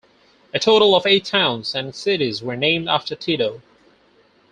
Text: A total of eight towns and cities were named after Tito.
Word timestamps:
A 0.51 0.57
total 0.57 0.95
of 0.95 1.05
eight 1.05 1.25
towns 1.25 1.75
and 1.75 1.93
cities 1.93 2.41
were 2.41 2.55
named 2.55 2.89
after 2.89 3.15
Tito. 3.15 3.61